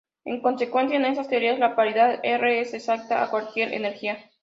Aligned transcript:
En 0.25 0.41
consecuencia, 0.41 0.97
en 0.97 1.05
estas 1.05 1.27
teorías 1.27 1.59
la 1.59 1.75
paridad 1.75 2.21
R 2.25 2.59
es 2.59 2.73
exacta 2.73 3.21
a 3.21 3.29
cualquier 3.29 3.71
energía. 3.71 4.17